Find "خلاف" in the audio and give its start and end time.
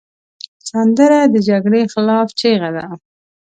1.93-2.27